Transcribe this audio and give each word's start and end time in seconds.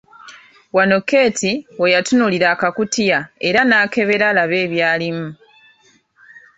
Wano 0.75 0.97
Keeti 1.09 1.51
we 1.79 1.87
yatunuulira 1.95 2.47
akakutiya 2.53 3.19
era 3.47 3.61
n'akebera 3.65 4.25
alabe 4.31 4.57
ebyalimu. 4.65 5.27